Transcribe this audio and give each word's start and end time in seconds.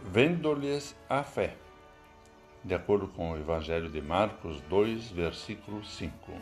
Vendo-lhes 0.00 0.96
a 1.10 1.24
fé, 1.24 1.56
de 2.64 2.72
acordo 2.72 3.08
com 3.08 3.32
o 3.32 3.36
Evangelho 3.36 3.90
de 3.90 4.00
Marcos 4.00 4.60
2, 4.62 5.10
versículo 5.10 5.84
5. 5.84 6.32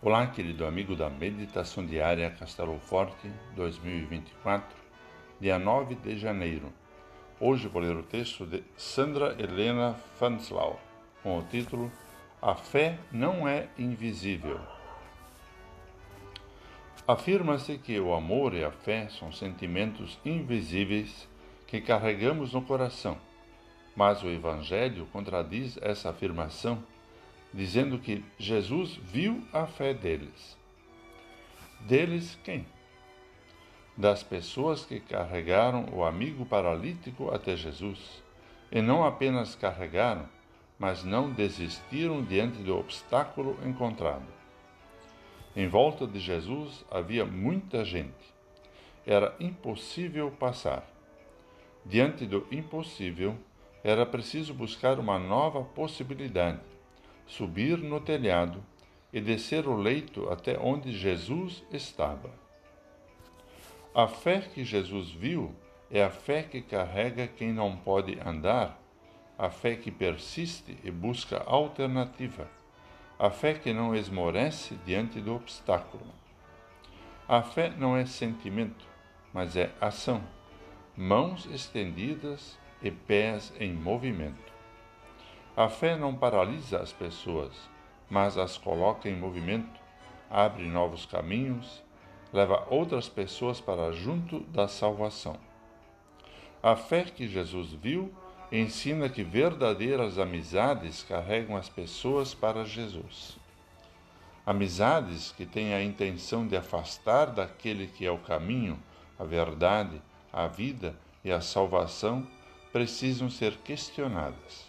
Olá, 0.00 0.28
querido 0.28 0.64
amigo 0.64 0.94
da 0.94 1.10
Meditação 1.10 1.84
Diária 1.84 2.30
Castelo 2.30 2.78
Forte 2.78 3.28
2024, 3.56 4.68
dia 5.40 5.58
9 5.58 5.96
de 5.96 6.16
janeiro. 6.16 6.72
Hoje 7.40 7.66
vou 7.66 7.82
ler 7.82 7.96
o 7.96 8.04
texto 8.04 8.46
de 8.46 8.62
Sandra 8.76 9.34
Helena 9.36 9.94
Fanslau, 10.16 10.80
com 11.24 11.36
o 11.36 11.42
título 11.42 11.90
A 12.40 12.54
Fé 12.54 12.98
Não 13.10 13.48
é 13.48 13.68
Invisível. 13.76 14.60
Afirma-se 17.06 17.78
que 17.78 17.98
o 17.98 18.14
amor 18.14 18.54
e 18.54 18.64
a 18.64 18.70
fé 18.70 19.08
são 19.08 19.32
sentimentos 19.32 20.18
invisíveis 20.24 21.28
que 21.74 21.80
carregamos 21.80 22.52
no 22.52 22.62
coração. 22.62 23.18
Mas 23.96 24.22
o 24.22 24.28
Evangelho 24.28 25.06
contradiz 25.06 25.76
essa 25.82 26.10
afirmação, 26.10 26.80
dizendo 27.52 27.98
que 27.98 28.24
Jesus 28.38 28.94
viu 29.02 29.44
a 29.52 29.66
fé 29.66 29.92
deles. 29.92 30.56
Deles 31.80 32.38
quem? 32.44 32.64
Das 33.96 34.22
pessoas 34.22 34.86
que 34.86 35.00
carregaram 35.00 35.88
o 35.92 36.04
amigo 36.04 36.46
paralítico 36.46 37.34
até 37.34 37.56
Jesus, 37.56 38.22
e 38.70 38.80
não 38.80 39.04
apenas 39.04 39.56
carregaram, 39.56 40.28
mas 40.78 41.02
não 41.02 41.28
desistiram 41.28 42.22
diante 42.22 42.62
do 42.62 42.78
obstáculo 42.78 43.58
encontrado. 43.66 44.32
Em 45.56 45.66
volta 45.66 46.06
de 46.06 46.20
Jesus 46.20 46.84
havia 46.88 47.24
muita 47.24 47.84
gente. 47.84 48.32
Era 49.04 49.34
impossível 49.40 50.30
passar. 50.30 50.93
Diante 51.86 52.24
do 52.24 52.46
impossível, 52.50 53.36
era 53.82 54.06
preciso 54.06 54.54
buscar 54.54 54.98
uma 54.98 55.18
nova 55.18 55.62
possibilidade, 55.62 56.60
subir 57.26 57.76
no 57.76 58.00
telhado 58.00 58.64
e 59.12 59.20
descer 59.20 59.68
o 59.68 59.76
leito 59.76 60.30
até 60.30 60.58
onde 60.58 60.92
Jesus 60.92 61.62
estava. 61.70 62.30
A 63.94 64.08
fé 64.08 64.40
que 64.40 64.64
Jesus 64.64 65.10
viu 65.10 65.54
é 65.90 66.02
a 66.02 66.08
fé 66.08 66.42
que 66.42 66.62
carrega 66.62 67.26
quem 67.26 67.52
não 67.52 67.76
pode 67.76 68.18
andar, 68.18 68.80
a 69.38 69.50
fé 69.50 69.76
que 69.76 69.90
persiste 69.90 70.78
e 70.82 70.90
busca 70.90 71.42
alternativa, 71.44 72.48
a 73.18 73.28
fé 73.28 73.52
que 73.52 73.74
não 73.74 73.94
esmorece 73.94 74.74
diante 74.86 75.20
do 75.20 75.34
obstáculo. 75.34 76.06
A 77.28 77.42
fé 77.42 77.70
não 77.76 77.94
é 77.94 78.06
sentimento, 78.06 78.86
mas 79.34 79.54
é 79.54 79.70
ação 79.80 80.22
mãos 80.96 81.46
estendidas 81.46 82.56
e 82.80 82.88
pés 82.88 83.52
em 83.58 83.72
movimento. 83.72 84.52
A 85.56 85.68
fé 85.68 85.96
não 85.96 86.14
paralisa 86.14 86.78
as 86.78 86.92
pessoas, 86.92 87.52
mas 88.08 88.38
as 88.38 88.56
coloca 88.56 89.08
em 89.08 89.16
movimento, 89.16 89.80
abre 90.30 90.64
novos 90.68 91.04
caminhos, 91.04 91.82
leva 92.32 92.66
outras 92.70 93.08
pessoas 93.08 93.60
para 93.60 93.90
junto 93.90 94.40
da 94.40 94.68
salvação. 94.68 95.36
A 96.62 96.76
fé 96.76 97.04
que 97.04 97.26
Jesus 97.26 97.72
viu 97.72 98.12
ensina 98.52 99.08
que 99.08 99.24
verdadeiras 99.24 100.18
amizades 100.18 101.02
carregam 101.02 101.56
as 101.56 101.68
pessoas 101.68 102.34
para 102.34 102.64
Jesus. 102.64 103.36
Amizades 104.46 105.32
que 105.32 105.44
têm 105.44 105.74
a 105.74 105.82
intenção 105.82 106.46
de 106.46 106.56
afastar 106.56 107.26
daquele 107.26 107.88
que 107.88 108.06
é 108.06 108.10
o 108.10 108.18
caminho, 108.18 108.78
a 109.18 109.24
verdade, 109.24 110.00
a 110.34 110.48
vida 110.48 110.96
e 111.22 111.30
a 111.30 111.40
salvação 111.40 112.26
precisam 112.72 113.30
ser 113.30 113.56
questionadas. 113.58 114.66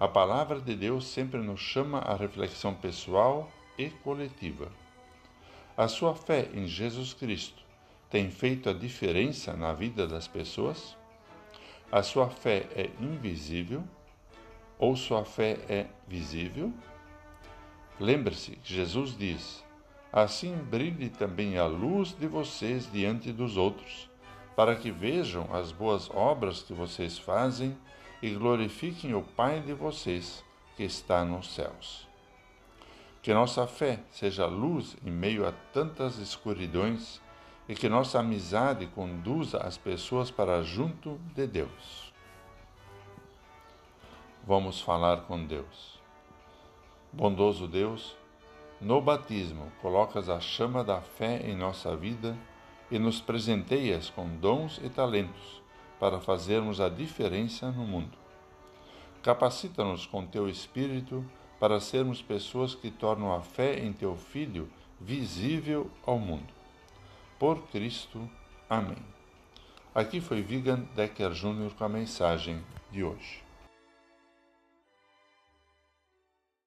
A 0.00 0.08
palavra 0.08 0.58
de 0.58 0.74
Deus 0.74 1.06
sempre 1.06 1.40
nos 1.40 1.60
chama 1.60 1.98
à 1.98 2.14
reflexão 2.14 2.74
pessoal 2.74 3.50
e 3.76 3.90
coletiva. 3.90 4.72
A 5.76 5.88
sua 5.88 6.14
fé 6.14 6.48
em 6.54 6.66
Jesus 6.66 7.12
Cristo 7.12 7.62
tem 8.08 8.30
feito 8.30 8.70
a 8.70 8.72
diferença 8.72 9.52
na 9.52 9.74
vida 9.74 10.06
das 10.06 10.26
pessoas? 10.26 10.96
A 11.92 12.02
sua 12.02 12.30
fé 12.30 12.66
é 12.74 12.88
invisível 12.98 13.84
ou 14.78 14.96
sua 14.96 15.26
fé 15.26 15.58
é 15.68 15.86
visível? 16.08 16.72
Lembre-se 18.00 18.52
que 18.52 18.72
Jesus 18.72 19.16
diz: 19.16 19.62
Assim 20.10 20.56
brilhe 20.56 21.10
também 21.10 21.58
a 21.58 21.66
luz 21.66 22.16
de 22.18 22.26
vocês 22.26 22.90
diante 22.90 23.32
dos 23.32 23.58
outros 23.58 24.08
para 24.56 24.74
que 24.74 24.90
vejam 24.90 25.46
as 25.54 25.70
boas 25.70 26.10
obras 26.10 26.62
que 26.62 26.72
vocês 26.72 27.18
fazem 27.18 27.76
e 28.22 28.30
glorifiquem 28.30 29.14
o 29.14 29.22
Pai 29.22 29.60
de 29.60 29.74
vocês 29.74 30.42
que 30.74 30.82
está 30.82 31.24
nos 31.24 31.54
céus. 31.54 32.08
Que 33.20 33.34
nossa 33.34 33.66
fé 33.66 34.00
seja 34.10 34.46
luz 34.46 34.96
em 35.04 35.10
meio 35.10 35.46
a 35.46 35.52
tantas 35.72 36.16
escuridões 36.16 37.20
e 37.68 37.74
que 37.74 37.88
nossa 37.88 38.20
amizade 38.20 38.86
conduza 38.86 39.58
as 39.58 39.76
pessoas 39.76 40.30
para 40.30 40.62
junto 40.62 41.20
de 41.34 41.46
Deus. 41.46 42.12
Vamos 44.46 44.80
falar 44.80 45.22
com 45.22 45.44
Deus. 45.44 46.00
Bondoso 47.12 47.66
Deus, 47.66 48.16
no 48.80 49.00
batismo 49.00 49.70
colocas 49.82 50.28
a 50.28 50.40
chama 50.40 50.82
da 50.84 51.00
fé 51.00 51.40
em 51.44 51.56
nossa 51.56 51.96
vida 51.96 52.36
e 52.90 52.98
nos 52.98 53.20
presenteias 53.20 54.10
com 54.10 54.28
dons 54.36 54.80
e 54.82 54.88
talentos 54.88 55.62
para 55.98 56.20
fazermos 56.20 56.80
a 56.80 56.88
diferença 56.88 57.70
no 57.70 57.84
mundo. 57.84 58.16
Capacita-nos 59.22 60.06
com 60.06 60.26
teu 60.26 60.48
Espírito 60.48 61.24
para 61.58 61.80
sermos 61.80 62.22
pessoas 62.22 62.74
que 62.74 62.90
tornam 62.90 63.34
a 63.34 63.40
fé 63.40 63.78
em 63.78 63.92
teu 63.92 64.16
Filho 64.16 64.68
visível 65.00 65.90
ao 66.04 66.18
mundo. 66.18 66.52
Por 67.38 67.62
Cristo. 67.68 68.28
Amém. 68.68 68.98
Aqui 69.94 70.20
foi 70.20 70.42
Vigan 70.42 70.86
Decker 70.94 71.30
Jr. 71.30 71.74
com 71.76 71.84
a 71.84 71.88
mensagem 71.88 72.62
de 72.90 73.02
hoje. 73.02 73.45